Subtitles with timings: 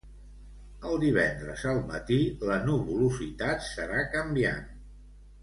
[0.91, 2.17] El divendres al matí
[2.51, 4.67] la nuvolositat serà canviant.